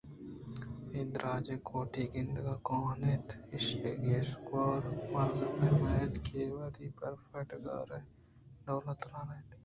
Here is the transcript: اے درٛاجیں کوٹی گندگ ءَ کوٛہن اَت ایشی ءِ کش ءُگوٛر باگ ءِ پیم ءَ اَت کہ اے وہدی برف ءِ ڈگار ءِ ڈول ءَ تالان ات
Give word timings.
اے 0.93 0.99
درٛاجیں 1.13 1.59
کوٹی 1.67 2.03
گندگ 2.13 2.47
ءَ 2.53 2.63
کوٛہن 2.67 3.01
اَت 3.11 3.27
ایشی 3.53 3.77
ءِ 3.89 4.01
کش 4.03 4.27
ءُگوٛر 4.39 4.81
باگ 5.11 5.35
ءِ 5.45 5.53
پیم 5.57 5.81
ءَ 5.89 5.91
اَت 6.01 6.13
کہ 6.23 6.33
اے 6.41 6.43
وہدی 6.55 6.85
برف 6.97 7.23
ءِ 7.37 7.47
ڈگار 7.49 7.89
ءِ 7.97 8.07
ڈول 8.63 8.85
ءَ 8.91 8.99
تالان 8.99 9.27
ات 9.33 9.49